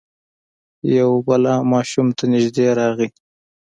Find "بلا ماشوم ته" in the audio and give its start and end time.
1.27-2.23